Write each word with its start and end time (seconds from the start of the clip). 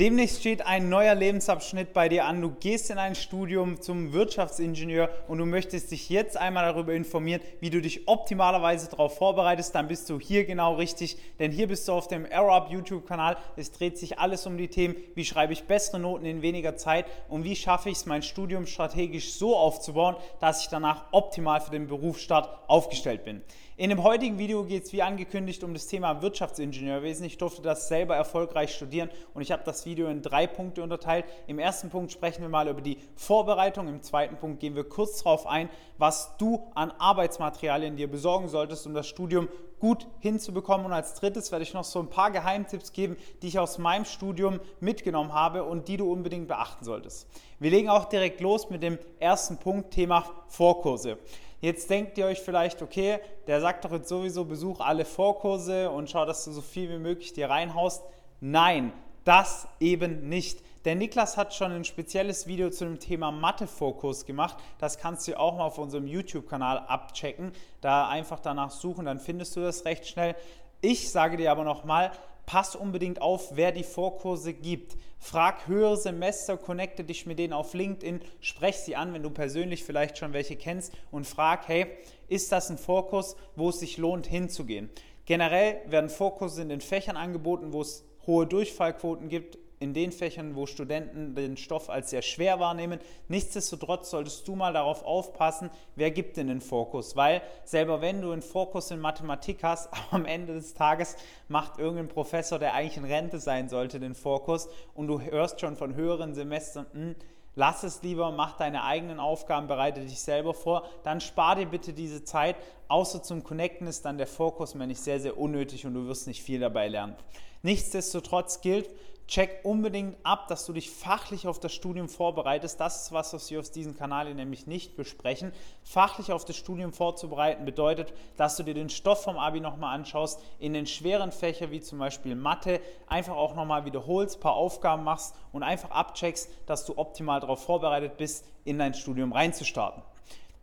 Demnächst 0.00 0.40
steht 0.40 0.66
ein 0.66 0.88
neuer 0.88 1.14
Lebensabschnitt 1.14 1.92
bei 1.92 2.08
dir 2.08 2.24
an. 2.24 2.42
Du 2.42 2.50
gehst 2.50 2.90
in 2.90 2.98
ein 2.98 3.14
Studium 3.14 3.80
zum 3.80 4.12
Wirtschaftsingenieur 4.12 5.08
und 5.28 5.38
du 5.38 5.46
möchtest 5.46 5.92
dich 5.92 6.08
jetzt 6.08 6.36
einmal 6.36 6.64
darüber 6.64 6.94
informieren, 6.94 7.40
wie 7.60 7.70
du 7.70 7.80
dich 7.80 8.08
optimalerweise 8.08 8.90
darauf 8.90 9.16
vorbereitest. 9.16 9.72
Dann 9.72 9.86
bist 9.86 10.10
du 10.10 10.18
hier 10.18 10.46
genau 10.46 10.74
richtig, 10.74 11.16
denn 11.38 11.52
hier 11.52 11.68
bist 11.68 11.86
du 11.86 11.92
auf 11.92 12.08
dem 12.08 12.26
AirUp 12.26 12.72
YouTube-Kanal. 12.72 13.36
Es 13.54 13.70
dreht 13.70 13.96
sich 13.96 14.18
alles 14.18 14.44
um 14.48 14.58
die 14.58 14.66
Themen, 14.66 14.96
wie 15.14 15.24
schreibe 15.24 15.52
ich 15.52 15.62
bessere 15.62 16.00
Noten 16.00 16.24
in 16.24 16.42
weniger 16.42 16.74
Zeit 16.74 17.06
und 17.28 17.44
wie 17.44 17.54
schaffe 17.54 17.88
ich 17.88 17.98
es, 17.98 18.04
mein 18.04 18.24
Studium 18.24 18.66
strategisch 18.66 19.34
so 19.34 19.56
aufzubauen, 19.56 20.16
dass 20.40 20.62
ich 20.62 20.70
danach 20.70 21.04
optimal 21.12 21.60
für 21.60 21.70
den 21.70 21.86
Berufsstart 21.86 22.68
aufgestellt 22.68 23.24
bin. 23.24 23.42
In 23.76 23.90
dem 23.90 24.04
heutigen 24.04 24.38
Video 24.38 24.62
geht 24.62 24.84
es 24.84 24.92
wie 24.92 25.02
angekündigt 25.02 25.64
um 25.64 25.74
das 25.74 25.88
Thema 25.88 26.22
Wirtschaftsingenieurwesen. 26.22 27.26
Ich 27.26 27.38
durfte 27.38 27.60
das 27.60 27.88
selber 27.88 28.14
erfolgreich 28.14 28.72
studieren 28.72 29.10
und 29.34 29.42
ich 29.42 29.50
habe 29.50 29.64
das 29.64 29.84
Video 29.84 30.06
in 30.06 30.22
drei 30.22 30.46
Punkte 30.46 30.80
unterteilt. 30.80 31.24
Im 31.48 31.58
ersten 31.58 31.90
Punkt 31.90 32.12
sprechen 32.12 32.42
wir 32.42 32.48
mal 32.48 32.68
über 32.68 32.80
die 32.80 32.98
Vorbereitung, 33.16 33.88
im 33.88 34.00
zweiten 34.00 34.36
Punkt 34.36 34.60
gehen 34.60 34.76
wir 34.76 34.88
kurz 34.88 35.24
darauf 35.24 35.48
ein, 35.48 35.68
was 35.98 36.36
du 36.36 36.62
an 36.76 36.92
Arbeitsmaterialien 37.00 37.96
dir 37.96 38.08
besorgen 38.08 38.46
solltest, 38.46 38.86
um 38.86 38.94
das 38.94 39.08
Studium 39.08 39.48
gut 39.80 40.06
hinzubekommen. 40.20 40.86
Und 40.86 40.92
als 40.92 41.14
drittes 41.14 41.50
werde 41.50 41.64
ich 41.64 41.74
noch 41.74 41.82
so 41.82 41.98
ein 41.98 42.08
paar 42.08 42.30
Geheimtipps 42.30 42.92
geben, 42.92 43.16
die 43.42 43.48
ich 43.48 43.58
aus 43.58 43.78
meinem 43.78 44.04
Studium 44.04 44.60
mitgenommen 44.78 45.32
habe 45.32 45.64
und 45.64 45.88
die 45.88 45.96
du 45.96 46.10
unbedingt 46.12 46.46
beachten 46.46 46.84
solltest. 46.84 47.26
Wir 47.60 47.70
legen 47.70 47.88
auch 47.88 48.06
direkt 48.06 48.40
los 48.40 48.68
mit 48.68 48.82
dem 48.82 48.98
ersten 49.20 49.58
Punkt, 49.58 49.92
Thema 49.92 50.28
Vorkurse. 50.48 51.18
Jetzt 51.60 51.88
denkt 51.88 52.18
ihr 52.18 52.26
euch 52.26 52.40
vielleicht, 52.40 52.82
okay, 52.82 53.20
der 53.46 53.60
sagt 53.60 53.84
doch 53.84 53.92
jetzt 53.92 54.08
sowieso, 54.08 54.44
besuch 54.44 54.80
alle 54.80 55.04
Vorkurse 55.04 55.90
und 55.90 56.10
schau, 56.10 56.26
dass 56.26 56.44
du 56.44 56.50
so 56.50 56.60
viel 56.60 56.90
wie 56.90 56.98
möglich 56.98 57.32
dir 57.32 57.48
reinhaust. 57.48 58.02
Nein, 58.40 58.92
das 59.24 59.68
eben 59.80 60.28
nicht. 60.28 60.62
Der 60.84 60.96
Niklas 60.96 61.36
hat 61.36 61.54
schon 61.54 61.72
ein 61.72 61.84
spezielles 61.84 62.46
Video 62.46 62.68
zu 62.68 62.84
dem 62.84 62.98
Thema 62.98 63.30
Mathe-Vorkurs 63.30 64.26
gemacht. 64.26 64.58
Das 64.78 64.98
kannst 64.98 65.26
du 65.28 65.38
auch 65.38 65.56
mal 65.56 65.64
auf 65.64 65.78
unserem 65.78 66.06
YouTube-Kanal 66.06 66.80
abchecken. 66.80 67.52
Da 67.80 68.08
einfach 68.08 68.40
danach 68.40 68.70
suchen, 68.70 69.06
dann 69.06 69.20
findest 69.20 69.56
du 69.56 69.60
das 69.60 69.86
recht 69.86 70.06
schnell. 70.06 70.36
Ich 70.82 71.10
sage 71.10 71.38
dir 71.38 71.50
aber 71.50 71.64
nochmal, 71.64 72.10
pass 72.46 72.76
unbedingt 72.76 73.20
auf, 73.20 73.56
wer 73.56 73.72
die 73.72 73.84
Vorkurse 73.84 74.52
gibt. 74.52 74.96
Frag 75.18 75.66
höhere 75.66 75.96
Semester, 75.96 76.56
connecte 76.56 77.04
dich 77.04 77.26
mit 77.26 77.38
denen 77.38 77.52
auf 77.52 77.74
LinkedIn, 77.74 78.20
sprech 78.40 78.76
sie 78.76 78.96
an, 78.96 79.12
wenn 79.14 79.22
du 79.22 79.30
persönlich 79.30 79.84
vielleicht 79.84 80.18
schon 80.18 80.32
welche 80.32 80.56
kennst 80.56 80.92
und 81.10 81.26
frag, 81.26 81.66
hey, 81.68 81.86
ist 82.28 82.52
das 82.52 82.70
ein 82.70 82.78
Vorkurs, 82.78 83.36
wo 83.56 83.70
es 83.70 83.80
sich 83.80 83.96
lohnt 83.96 84.26
hinzugehen? 84.26 84.90
Generell 85.24 85.80
werden 85.86 86.10
Vorkurse 86.10 86.60
in 86.62 86.68
den 86.68 86.82
Fächern 86.82 87.16
angeboten, 87.16 87.72
wo 87.72 87.80
es 87.80 88.04
hohe 88.26 88.46
Durchfallquoten 88.46 89.28
gibt, 89.28 89.58
in 89.84 89.94
den 89.94 90.10
Fächern, 90.10 90.56
wo 90.56 90.66
Studenten 90.66 91.34
den 91.34 91.56
Stoff 91.56 91.90
als 91.90 92.10
sehr 92.10 92.22
schwer 92.22 92.58
wahrnehmen. 92.58 92.98
Nichtsdestotrotz 93.28 94.10
solltest 94.10 94.48
du 94.48 94.56
mal 94.56 94.72
darauf 94.72 95.04
aufpassen, 95.04 95.70
wer 95.94 96.10
gibt 96.10 96.36
denn 96.36 96.48
den 96.48 96.60
Fokus, 96.60 97.14
weil 97.14 97.42
selber 97.64 98.00
wenn 98.00 98.22
du 98.22 98.32
einen 98.32 98.42
Fokus 98.42 98.90
in 98.90 98.98
Mathematik 98.98 99.62
hast, 99.62 99.90
am 100.10 100.24
Ende 100.24 100.54
des 100.54 100.74
Tages 100.74 101.16
macht 101.48 101.78
irgendein 101.78 102.08
Professor, 102.08 102.58
der 102.58 102.74
eigentlich 102.74 102.96
in 102.96 103.04
Rente 103.04 103.38
sein 103.38 103.68
sollte, 103.68 104.00
den 104.00 104.14
Fokus 104.14 104.68
und 104.94 105.06
du 105.06 105.20
hörst 105.20 105.60
schon 105.60 105.76
von 105.76 105.94
höheren 105.94 106.34
Semestern, 106.34 106.86
mh, 106.92 107.00
hm, 107.00 107.14
Lass 107.56 107.84
es 107.84 108.02
lieber, 108.02 108.32
mach 108.32 108.56
deine 108.56 108.82
eigenen 108.82 109.20
Aufgaben, 109.20 109.68
bereite 109.68 110.00
dich 110.00 110.18
selber 110.18 110.54
vor. 110.54 110.88
Dann 111.04 111.20
spar 111.20 111.54
dir 111.54 111.66
bitte 111.66 111.92
diese 111.92 112.24
Zeit. 112.24 112.56
Außer 112.88 113.22
zum 113.22 113.44
Connecten 113.44 113.86
ist 113.86 114.04
dann 114.04 114.18
der 114.18 114.26
Fokus, 114.26 114.76
wenn 114.76 114.88
nicht 114.88 115.00
sehr, 115.00 115.20
sehr 115.20 115.38
unnötig 115.38 115.86
und 115.86 115.94
du 115.94 116.06
wirst 116.08 116.26
nicht 116.26 116.42
viel 116.42 116.58
dabei 116.58 116.88
lernen. 116.88 117.14
Nichtsdestotrotz 117.62 118.60
gilt, 118.60 118.90
check 119.26 119.60
unbedingt 119.64 120.16
ab, 120.22 120.48
dass 120.48 120.66
du 120.66 120.72
dich 120.72 120.90
fachlich 120.90 121.46
auf 121.46 121.58
das 121.58 121.72
Studium 121.72 122.08
vorbereitest. 122.08 122.78
Das 122.78 123.04
ist 123.04 123.12
was, 123.12 123.32
was 123.32 123.50
wir 123.50 123.60
auf 123.60 123.70
diesem 123.70 123.96
Kanal 123.96 124.32
nämlich 124.34 124.66
nicht 124.66 124.96
besprechen. 124.96 125.52
Fachlich 125.82 126.32
auf 126.32 126.44
das 126.44 126.56
Studium 126.56 126.92
vorzubereiten 126.92 127.64
bedeutet, 127.64 128.12
dass 128.36 128.56
du 128.56 128.62
dir 128.62 128.74
den 128.74 128.88
Stoff 128.88 129.22
vom 129.22 129.38
Abi 129.38 129.60
nochmal 129.60 129.94
anschaust, 129.94 130.40
in 130.58 130.72
den 130.72 130.86
schweren 130.86 131.32
Fächern 131.32 131.70
wie 131.70 131.80
zum 131.80 131.98
Beispiel 131.98 132.34
Mathe, 132.34 132.80
einfach 133.06 133.36
auch 133.36 133.54
nochmal 133.54 133.84
wiederholst, 133.84 134.40
paar 134.40 134.54
Aufgaben 134.54 135.04
machst 135.04 135.34
und 135.52 135.62
einfach 135.62 135.90
abcheckst, 135.90 136.50
dass 136.66 136.84
du 136.84 136.98
optimal 136.98 137.40
darauf 137.40 137.64
vorbereitet 137.64 138.16
bist, 138.16 138.46
in 138.64 138.78
dein 138.78 138.94
Studium 138.94 139.32
reinzustarten. 139.32 140.02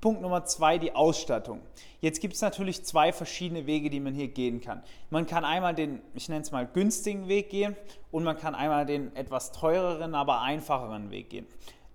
Punkt 0.02 0.24
Nummer 0.24 0.46
zwei, 0.46 0.80
die 0.80 0.96
Ausstattung. 0.96 1.62
Jetzt 2.00 2.22
gibt 2.22 2.34
es 2.34 2.42
natürlich 2.42 2.84
zwei 2.84 3.14
verschiedene 3.14 3.68
Wege, 3.68 3.92
die 3.92 4.00
man 4.00 4.16
hier 4.16 4.30
gehen 4.30 4.60
kann. 4.60 4.82
Man 5.12 5.28
kann 5.28 5.46
einmal 5.46 5.76
den, 5.76 6.02
ich 6.16 6.28
nenne 6.28 6.42
es 6.42 6.52
mal, 6.52 6.66
günstigen 6.66 7.28
Weg 7.28 7.52
gehen 7.52 7.76
und 8.10 8.24
man 8.24 8.36
kann 8.36 8.56
einmal 8.56 8.88
den 8.88 9.16
etwas 9.16 9.52
teureren, 9.52 10.16
aber 10.16 10.42
einfacheren 10.42 11.12
Weg 11.12 11.30
gehen. 11.30 11.46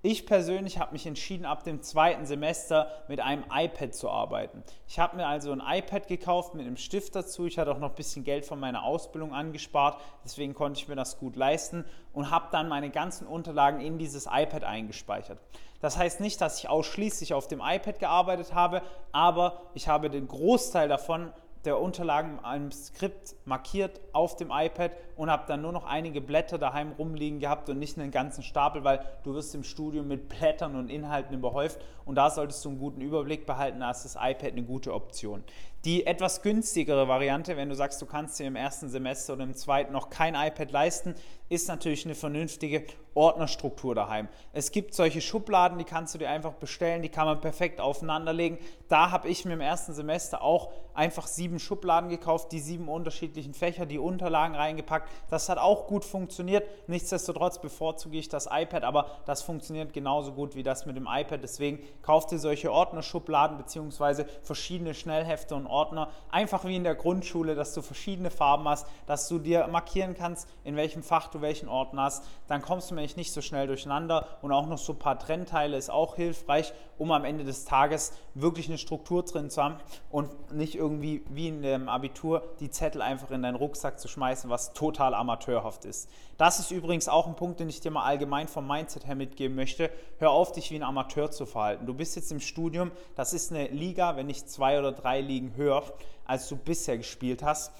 Ich 0.09 0.25
persönlich 0.25 0.79
habe 0.79 0.93
mich 0.93 1.05
entschieden, 1.05 1.45
ab 1.45 1.65
dem 1.65 1.83
zweiten 1.83 2.27
Semester 2.27 2.93
mit 3.09 3.19
einem 3.19 3.43
iPad 3.53 3.93
zu 3.93 4.09
arbeiten. 4.09 4.63
Ich 4.87 5.01
habe 5.01 5.17
mir 5.17 5.27
also 5.27 5.51
ein 5.51 5.61
iPad 5.61 6.07
gekauft 6.07 6.55
mit 6.55 6.65
einem 6.65 6.77
Stift 6.77 7.17
dazu. 7.17 7.47
Ich 7.47 7.59
hatte 7.59 7.73
auch 7.73 7.81
noch 7.81 7.89
ein 7.89 7.97
bisschen 7.97 8.23
Geld 8.23 8.47
von 8.47 8.61
meiner 8.61 8.85
Ausbildung 8.85 9.35
angespart, 9.35 10.01
deswegen 10.25 10.55
konnte 10.55 10.79
ich 10.79 10.87
mir 10.87 10.95
das 10.95 11.19
gut 11.19 11.35
leisten 11.35 11.85
und 12.13 12.31
habe 12.31 12.47
dann 12.53 12.69
meine 12.69 12.91
ganzen 12.91 13.27
Unterlagen 13.27 13.81
in 13.81 13.99
dieses 13.99 14.27
iPad 14.27 14.63
eingespeichert. 14.63 15.41
Das 15.81 15.97
heißt 15.97 16.21
nicht, 16.21 16.41
dass 16.41 16.61
ich 16.61 16.69
ausschließlich 16.69 17.35
auf 17.35 17.49
dem 17.49 17.61
iPad 17.61 17.99
gearbeitet 17.99 18.55
habe, 18.55 18.83
aber 19.11 19.61
ich 19.75 19.89
habe 19.89 20.09
den 20.09 20.29
Großteil 20.29 20.87
davon 20.89 21.33
der 21.67 21.81
Unterlagen 21.81 22.39
einem 22.45 22.71
Skript 22.71 23.35
markiert 23.45 24.01
auf 24.13 24.37
dem 24.37 24.51
iPad 24.51 24.93
und 25.17 25.31
habe 25.31 25.45
dann 25.49 25.63
nur 25.63 25.73
noch 25.73 25.85
einige 25.85 26.21
Blätter 26.21 26.59
daheim 26.59 26.93
rumliegen 26.93 27.41
gehabt 27.41 27.69
und 27.69 27.79
nicht 27.79 27.99
einen 27.99 28.11
ganzen 28.11 28.43
Stapel, 28.43 28.85
weil 28.85 29.01
du 29.25 29.35
wirst 29.35 29.55
im 29.55 29.65
Studium 29.65 30.09
mit 30.09 30.29
Blättern 30.29 30.77
und 30.77 30.91
Inhalten 30.91 31.35
überhäuft 31.35 31.81
und 32.05 32.15
da 32.15 32.31
solltest 32.31 32.65
du 32.65 32.71
einen 32.71 32.79
guten 32.79 33.01
Überblick 33.01 33.45
behalten, 33.47 33.81
da 33.81 33.91
ist 33.91 34.05
das 34.05 34.15
iPad 34.15 34.53
eine 34.53 34.63
gute 34.63 34.95
Option. 34.95 35.43
Die 35.85 36.07
etwas 36.07 36.43
günstigere 36.43 37.07
Variante, 37.07 37.57
wenn 37.57 37.69
du 37.69 37.77
sagst, 37.77 38.03
du 38.03 38.07
kannst 38.07 38.39
dir 38.41 38.47
im 38.47 38.57
ersten 38.57 38.89
Semester 38.89 39.35
oder 39.35 39.45
im 39.45 39.55
zweiten 39.55 39.93
noch 39.93 40.11
kein 40.11 40.35
iPad 40.35 40.73
leisten, 40.73 41.15
ist 41.49 41.69
natürlich 41.69 42.05
eine 42.05 42.17
vernünftige 42.17 42.85
Ordnerstruktur 43.15 43.95
daheim. 43.95 44.29
Es 44.53 44.73
gibt 44.73 44.95
solche 44.95 45.21
Schubladen, 45.21 45.79
die 45.79 45.85
kannst 45.85 46.15
du 46.15 46.19
dir 46.19 46.29
einfach 46.29 46.55
bestellen, 46.55 47.03
die 47.03 47.09
kann 47.09 47.27
man 47.27 47.41
perfekt 47.41 47.81
aufeinanderlegen. 47.81 48.59
Da 48.89 49.11
habe 49.11 49.29
ich 49.29 49.45
mir 49.45 49.55
im 49.55 49.61
ersten 49.61 49.95
Semester 49.95 50.43
auch 50.43 50.71
einfach 50.93 51.27
sieben 51.27 51.59
Schubladen 51.59 52.11
gekauft, 52.11 52.53
die 52.53 52.59
sieben 52.59 52.89
unterschiedlichen 52.89 53.55
Fächer, 53.55 53.87
die 53.87 53.99
Unterlagen 53.99 54.55
reingepackt. 54.55 55.09
Das 55.31 55.49
hat 55.49 55.59
auch 55.59 55.87
gut 55.87 56.05
funktioniert. 56.05 56.69
Nichtsdestotrotz 56.89 57.59
bevorzuge 57.61 58.19
ich 58.19 58.29
das 58.29 58.49
iPad, 58.51 58.83
aber 58.83 59.07
das 59.25 59.43
funktioniert 59.43 59.93
genauso 59.93 60.33
gut 60.33 60.55
wie 60.55 60.63
das 60.63 60.85
mit 60.85 60.97
dem 60.97 61.09
iPad. 61.09 61.43
Deswegen 61.43 61.79
kauft 62.03 62.33
dir 62.33 62.39
solche 62.39 62.73
Ordnerschubladen 62.73 63.57
bzw. 63.57 64.25
verschiedene 64.43 64.95
Schnellhefte 64.95 65.55
und 65.55 65.66
Ordner, 65.67 66.09
einfach 66.31 66.65
wie 66.65 66.77
in 66.77 66.85
der 66.85 66.95
Grundschule, 66.95 67.55
dass 67.55 67.75
du 67.75 67.83
verschiedene 67.83 68.31
Farben 68.31 68.69
hast, 68.69 68.87
dass 69.07 69.29
du 69.29 69.39
dir 69.39 69.67
markieren 69.69 70.15
kannst, 70.15 70.49
in 70.65 70.77
welchem 70.77 71.03
Fach 71.03 71.29
du 71.29 71.41
welchen 71.41 71.69
Ordner 71.69 72.03
hast. 72.03 72.25
Dann 72.49 72.63
kommst 72.63 72.91
du 72.91 72.95
nämlich 72.95 73.17
nicht 73.17 73.33
so 73.33 73.41
schnell 73.41 73.67
durcheinander 73.67 74.27
und 74.43 74.53
auch 74.53 74.67
noch 74.67 74.79
so 74.79 74.93
ein 74.93 74.99
paar 74.99 75.19
Trennteile 75.19 75.77
ist 75.77 75.91
auch 75.91 76.17
hilfreich, 76.17 76.73
um 76.99 77.13
am 77.13 77.25
Ende 77.25 77.45
des 77.45 77.65
Tages 77.65 78.13
wirklich 78.35 78.69
eine 78.69 78.79
Struktur 78.79 79.23
drin 79.23 79.51
zu 79.51 79.63
haben 79.63 79.77
und 80.11 80.53
nicht 80.53 80.75
irgendwie 80.75 81.25
wie 81.29 81.49
in 81.49 81.63
dem 81.63 81.89
Abitur 81.89 82.43
die 82.61 82.71
Zettel 82.71 83.03
einfach 83.03 83.31
in 83.31 83.43
deinen 83.43 83.57
Rucksack 83.57 83.99
zu 83.99 84.09
schmeißen, 84.09 84.49
was 84.51 84.73
total 84.73 85.15
amateurhaft 85.15 85.85
ist. 85.85 86.09
Das 86.39 86.59
ist 86.59 86.71
übrigens 86.71 87.09
auch 87.09 87.27
ein 87.27 87.37
Punkt, 87.37 87.61
den 87.61 87.69
ich 87.69 87.81
dir 87.81 87.91
mal 87.91 88.05
allgemein 88.05 88.47
vom 88.47 88.67
Mindset 88.67 89.07
her 89.07 89.15
mitgeben 89.15 89.57
möchte. 89.57 89.91
Hör 90.19 90.31
auf, 90.31 90.53
dich 90.53 90.71
wie 90.71 90.77
ein 90.77 90.83
Amateur 90.83 91.31
zu 91.31 91.47
verhalten. 91.47 91.87
Du 91.87 91.95
bist 91.95 92.17
jetzt 92.17 92.31
im 92.31 92.41
Studium, 92.41 92.91
das 93.15 93.33
ist 93.33 93.53
eine 93.53 93.69
Liga, 93.69 94.17
wenn 94.17 94.27
nicht 94.27 94.49
zwei 94.51 94.79
oder 94.79 94.93
drei 94.93 95.21
Ligen 95.21 95.56
höher, 95.57 95.83
als 96.25 96.49
du 96.49 96.57
bisher 96.57 96.97
gespielt 96.97 97.43
hast. 97.43 97.73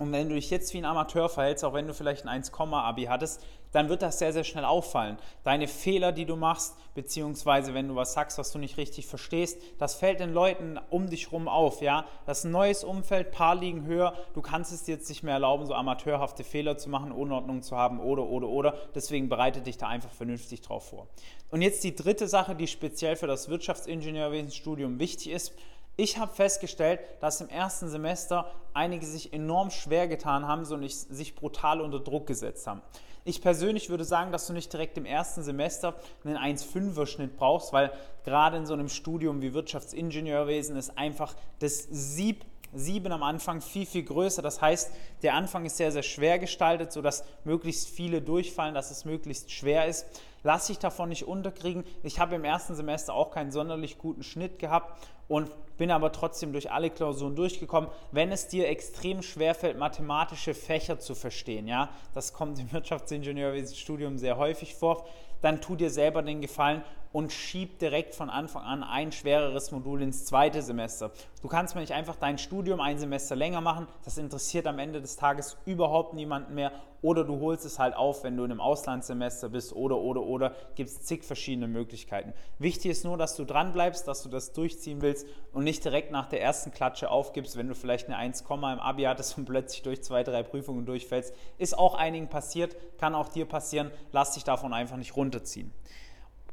Und 0.00 0.12
wenn 0.12 0.30
du 0.30 0.34
dich 0.34 0.48
jetzt 0.48 0.72
wie 0.72 0.78
ein 0.78 0.86
Amateur 0.86 1.28
verhältst, 1.28 1.62
auch 1.62 1.74
wenn 1.74 1.86
du 1.86 1.92
vielleicht 1.92 2.26
ein 2.26 2.42
1-Abi 2.42 3.04
hattest, 3.04 3.44
dann 3.72 3.88
wird 3.88 4.00
das 4.02 4.18
sehr, 4.18 4.32
sehr 4.32 4.44
schnell 4.44 4.64
auffallen. 4.64 5.18
Deine 5.44 5.68
Fehler, 5.68 6.10
die 6.10 6.24
du 6.24 6.36
machst, 6.36 6.74
beziehungsweise 6.94 7.74
wenn 7.74 7.86
du 7.86 7.94
was 7.94 8.14
sagst, 8.14 8.38
was 8.38 8.50
du 8.50 8.58
nicht 8.58 8.78
richtig 8.78 9.06
verstehst, 9.06 9.60
das 9.78 9.94
fällt 9.94 10.20
den 10.20 10.32
Leuten 10.32 10.78
um 10.88 11.08
dich 11.08 11.30
rum 11.32 11.48
auf. 11.48 11.82
Ja? 11.82 12.06
Das 12.26 12.38
ist 12.38 12.44
ein 12.44 12.50
neues 12.50 12.82
Umfeld, 12.82 13.30
paar 13.30 13.54
liegen 13.54 13.84
höher. 13.84 14.14
Du 14.34 14.40
kannst 14.40 14.72
es 14.72 14.84
dir 14.84 14.94
jetzt 14.94 15.08
nicht 15.08 15.22
mehr 15.22 15.34
erlauben, 15.34 15.66
so 15.66 15.74
amateurhafte 15.74 16.44
Fehler 16.44 16.78
zu 16.78 16.88
machen, 16.88 17.12
Unordnung 17.12 17.62
zu 17.62 17.76
haben 17.76 18.00
oder, 18.00 18.24
oder, 18.24 18.48
oder. 18.48 18.74
Deswegen 18.94 19.28
bereite 19.28 19.60
dich 19.60 19.76
da 19.76 19.88
einfach 19.88 20.12
vernünftig 20.12 20.62
drauf 20.62 20.88
vor. 20.88 21.06
Und 21.50 21.62
jetzt 21.62 21.84
die 21.84 21.94
dritte 21.94 22.26
Sache, 22.26 22.54
die 22.54 22.66
speziell 22.66 23.16
für 23.16 23.26
das 23.26 23.48
Wirtschaftsingenieurwesenstudium 23.48 24.98
wichtig 24.98 25.30
ist. 25.30 25.52
Ich 25.96 26.18
habe 26.18 26.32
festgestellt, 26.32 27.00
dass 27.20 27.40
im 27.40 27.48
ersten 27.48 27.88
Semester 27.88 28.50
einige 28.72 29.04
sich 29.04 29.32
enorm 29.32 29.70
schwer 29.70 30.08
getan 30.08 30.46
haben 30.46 30.64
und 30.64 30.90
sich 30.90 31.34
brutal 31.34 31.80
unter 31.80 32.00
Druck 32.00 32.26
gesetzt 32.26 32.66
haben. 32.66 32.80
Ich 33.24 33.42
persönlich 33.42 33.90
würde 33.90 34.04
sagen, 34.04 34.32
dass 34.32 34.46
du 34.46 34.54
nicht 34.54 34.72
direkt 34.72 34.96
im 34.96 35.04
ersten 35.04 35.42
Semester 35.42 35.94
einen 36.24 36.38
1,5er 36.38 37.06
Schnitt 37.06 37.36
brauchst, 37.36 37.72
weil 37.72 37.92
gerade 38.24 38.56
in 38.56 38.64
so 38.64 38.72
einem 38.72 38.88
Studium 38.88 39.42
wie 39.42 39.52
Wirtschaftsingenieurwesen 39.52 40.76
ist 40.76 40.96
einfach 40.96 41.34
das 41.58 41.86
Sieb 41.90 42.46
7 42.72 43.10
am 43.12 43.22
Anfang 43.22 43.60
viel, 43.60 43.86
viel 43.86 44.04
größer. 44.04 44.42
Das 44.42 44.60
heißt, 44.60 44.92
der 45.22 45.34
Anfang 45.34 45.64
ist 45.64 45.76
sehr, 45.76 45.92
sehr 45.92 46.02
schwer 46.02 46.38
gestaltet, 46.38 46.92
sodass 46.92 47.24
möglichst 47.44 47.88
viele 47.88 48.22
durchfallen, 48.22 48.74
dass 48.74 48.90
es 48.90 49.04
möglichst 49.04 49.50
schwer 49.50 49.86
ist. 49.86 50.06
Lass 50.42 50.68
dich 50.68 50.78
davon 50.78 51.10
nicht 51.10 51.26
unterkriegen. 51.26 51.84
Ich 52.02 52.18
habe 52.18 52.36
im 52.36 52.44
ersten 52.44 52.74
Semester 52.74 53.14
auch 53.14 53.30
keinen 53.30 53.52
sonderlich 53.52 53.98
guten 53.98 54.22
Schnitt 54.22 54.58
gehabt 54.58 54.98
und 55.28 55.50
bin 55.76 55.90
aber 55.90 56.12
trotzdem 56.12 56.52
durch 56.52 56.70
alle 56.72 56.90
Klausuren 56.90 57.36
durchgekommen. 57.36 57.90
Wenn 58.10 58.32
es 58.32 58.48
dir 58.48 58.68
extrem 58.68 59.22
schwerfällt, 59.22 59.78
mathematische 59.78 60.54
Fächer 60.54 60.98
zu 60.98 61.14
verstehen, 61.14 61.68
ja, 61.68 61.90
das 62.14 62.32
kommt 62.32 62.58
im 62.58 62.72
Wirtschaftsingenieurwesenstudium 62.72 64.18
sehr 64.18 64.38
häufig 64.38 64.74
vor, 64.74 65.06
dann 65.42 65.60
tu 65.60 65.76
dir 65.76 65.90
selber 65.90 66.22
den 66.22 66.40
Gefallen 66.40 66.82
und 67.12 67.32
schieb 67.32 67.78
direkt 67.78 68.14
von 68.14 68.30
Anfang 68.30 68.62
an 68.62 68.82
ein 68.82 69.12
schwereres 69.12 69.72
Modul 69.72 70.02
ins 70.02 70.24
zweite 70.24 70.62
Semester. 70.62 71.10
Du 71.42 71.48
kannst 71.48 71.74
mir 71.74 71.80
nicht 71.80 71.92
einfach 71.92 72.16
dein 72.16 72.38
Studium 72.38 72.80
ein 72.80 72.98
Semester 72.98 73.34
länger 73.36 73.60
machen, 73.60 73.88
das 74.04 74.18
interessiert 74.18 74.66
am 74.66 74.78
Ende 74.78 75.00
des 75.00 75.16
Tages 75.16 75.56
überhaupt 75.66 76.14
niemanden 76.14 76.54
mehr 76.54 76.72
oder 77.02 77.24
du 77.24 77.40
holst 77.40 77.64
es 77.64 77.78
halt 77.78 77.96
auf, 77.96 78.24
wenn 78.24 78.36
du 78.36 78.44
in 78.44 78.50
einem 78.50 78.60
Auslandssemester 78.60 79.48
bist 79.48 79.72
oder 79.72 79.96
oder 79.96 80.22
oder 80.22 80.54
gibt 80.74 80.90
es 80.90 81.00
zig 81.02 81.24
verschiedene 81.24 81.66
Möglichkeiten. 81.66 82.34
Wichtig 82.58 82.90
ist 82.90 83.04
nur, 83.04 83.16
dass 83.16 83.36
du 83.36 83.44
dran 83.44 83.72
bleibst, 83.72 84.06
dass 84.06 84.22
du 84.22 84.28
das 84.28 84.52
durchziehen 84.52 85.00
willst 85.00 85.26
und 85.52 85.64
nicht 85.64 85.84
direkt 85.84 86.10
nach 86.10 86.26
der 86.26 86.42
ersten 86.42 86.72
Klatsche 86.72 87.10
aufgibst, 87.10 87.56
wenn 87.56 87.68
du 87.68 87.74
vielleicht 87.74 88.08
eine 88.08 88.16
1, 88.16 88.44
im 88.50 88.64
Abi 88.64 89.04
hattest 89.04 89.38
und 89.38 89.46
plötzlich 89.46 89.82
durch 89.82 90.02
zwei, 90.02 90.22
drei 90.22 90.42
Prüfungen 90.42 90.84
durchfällst. 90.84 91.34
Ist 91.58 91.78
auch 91.78 91.94
einigen 91.94 92.28
passiert, 92.28 92.76
kann 92.98 93.14
auch 93.14 93.28
dir 93.28 93.46
passieren. 93.46 93.90
Lass 94.12 94.34
dich 94.34 94.44
davon 94.44 94.72
einfach 94.74 94.96
nicht 94.96 95.16
runterziehen. 95.16 95.72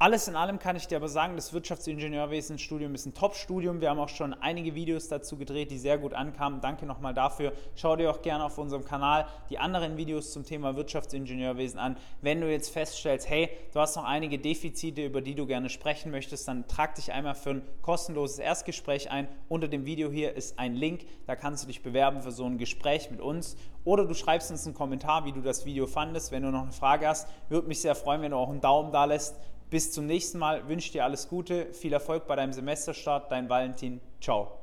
Alles 0.00 0.28
in 0.28 0.36
allem 0.36 0.60
kann 0.60 0.76
ich 0.76 0.86
dir 0.86 0.94
aber 0.94 1.08
sagen, 1.08 1.34
das 1.34 1.52
Wirtschaftsingenieurwesenstudium 1.52 2.94
ist 2.94 3.06
ein 3.06 3.14
Top-Studium. 3.14 3.80
Wir 3.80 3.90
haben 3.90 3.98
auch 3.98 4.08
schon 4.08 4.32
einige 4.32 4.76
Videos 4.76 5.08
dazu 5.08 5.36
gedreht, 5.36 5.72
die 5.72 5.78
sehr 5.78 5.98
gut 5.98 6.14
ankamen. 6.14 6.60
Danke 6.60 6.86
nochmal 6.86 7.14
dafür. 7.14 7.52
Schau 7.74 7.96
dir 7.96 8.08
auch 8.08 8.22
gerne 8.22 8.44
auf 8.44 8.58
unserem 8.58 8.84
Kanal 8.84 9.26
die 9.50 9.58
anderen 9.58 9.96
Videos 9.96 10.30
zum 10.30 10.44
Thema 10.44 10.76
Wirtschaftsingenieurwesen 10.76 11.80
an. 11.80 11.96
Wenn 12.22 12.40
du 12.40 12.48
jetzt 12.48 12.70
feststellst, 12.70 13.28
hey, 13.28 13.50
du 13.72 13.80
hast 13.80 13.96
noch 13.96 14.04
einige 14.04 14.38
Defizite, 14.38 15.04
über 15.04 15.20
die 15.20 15.34
du 15.34 15.46
gerne 15.46 15.68
sprechen 15.68 16.12
möchtest, 16.12 16.46
dann 16.46 16.68
trag 16.68 16.94
dich 16.94 17.10
einmal 17.12 17.34
für 17.34 17.50
ein 17.50 17.62
kostenloses 17.82 18.38
Erstgespräch 18.38 19.10
ein. 19.10 19.26
Unter 19.48 19.66
dem 19.66 19.84
Video 19.84 20.12
hier 20.12 20.36
ist 20.36 20.60
ein 20.60 20.76
Link, 20.76 21.06
da 21.26 21.34
kannst 21.34 21.64
du 21.64 21.66
dich 21.66 21.82
bewerben 21.82 22.22
für 22.22 22.30
so 22.30 22.44
ein 22.44 22.58
Gespräch 22.58 23.10
mit 23.10 23.20
uns. 23.20 23.56
Oder 23.82 24.04
du 24.04 24.14
schreibst 24.14 24.52
uns 24.52 24.64
einen 24.64 24.76
Kommentar, 24.76 25.24
wie 25.24 25.32
du 25.32 25.40
das 25.40 25.66
Video 25.66 25.88
fandest. 25.88 26.30
Wenn 26.30 26.44
du 26.44 26.52
noch 26.52 26.62
eine 26.62 26.72
Frage 26.72 27.08
hast, 27.08 27.26
würde 27.48 27.66
mich 27.66 27.80
sehr 27.80 27.96
freuen, 27.96 28.22
wenn 28.22 28.30
du 28.30 28.36
auch 28.36 28.50
einen 28.50 28.60
Daumen 28.60 28.92
da 28.92 29.04
lässt. 29.04 29.34
Bis 29.70 29.92
zum 29.92 30.06
nächsten 30.06 30.38
Mal, 30.38 30.66
wünsche 30.66 30.92
dir 30.92 31.04
alles 31.04 31.28
Gute, 31.28 31.72
viel 31.74 31.92
Erfolg 31.92 32.26
bei 32.26 32.36
deinem 32.36 32.54
Semesterstart, 32.54 33.30
dein 33.30 33.50
Valentin, 33.50 34.00
ciao. 34.18 34.58